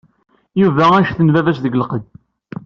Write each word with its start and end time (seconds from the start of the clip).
Yuba 0.61 0.83
anect 0.95 1.17
n 1.21 1.31
baba-s 1.33 1.57
deg 1.61 1.77
lqedd. 1.81 2.05